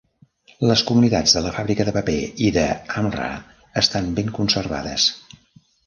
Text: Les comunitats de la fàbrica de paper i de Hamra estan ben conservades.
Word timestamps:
Les 0.69 0.81
comunitats 0.91 1.35
de 1.35 1.43
la 1.47 1.51
fàbrica 1.59 1.87
de 1.91 1.95
paper 1.99 2.17
i 2.47 2.51
de 2.57 2.65
Hamra 2.97 3.31
estan 3.85 4.13
ben 4.21 4.37
conservades. 4.43 5.11